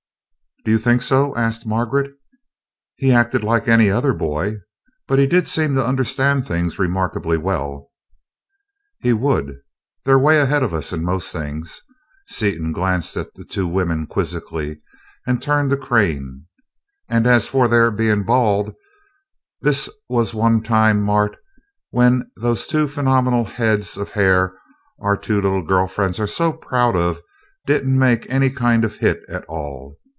[0.63, 2.11] "Do you think so?" asked Margaret.
[2.95, 4.57] "He acted like any other boy,
[5.07, 7.89] but he did seem to understand things remarkably well."
[8.99, 9.55] "He would
[10.05, 11.81] they're 'way ahead of us in most things."
[12.27, 14.79] Seaton glanced at the two women quizzically
[15.25, 16.45] and turned to Crane.
[17.09, 18.71] "And as for their being bald,
[19.61, 21.37] this was one time, Mart,
[21.89, 24.53] when those two phenomenal heads of hair
[24.99, 27.19] our two little girl friends are so proud of
[27.65, 29.97] didn't make any kind of hit at all.